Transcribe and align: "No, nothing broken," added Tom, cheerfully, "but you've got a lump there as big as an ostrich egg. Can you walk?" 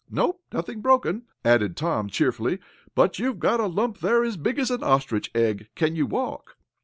"No, 0.09 0.39
nothing 0.51 0.81
broken," 0.81 1.27
added 1.45 1.77
Tom, 1.77 2.09
cheerfully, 2.09 2.57
"but 2.95 3.19
you've 3.19 3.37
got 3.37 3.59
a 3.59 3.67
lump 3.67 3.99
there 3.99 4.23
as 4.23 4.35
big 4.35 4.57
as 4.57 4.71
an 4.71 4.81
ostrich 4.83 5.29
egg. 5.35 5.67
Can 5.75 5.95
you 5.95 6.07
walk?" 6.07 6.57